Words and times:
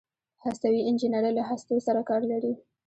هستوي 0.45 0.81
انجنیری 0.89 1.31
له 1.37 1.43
هستو 1.49 1.75
سره 1.87 1.99
کار 2.09 2.21
لري. 2.31 2.53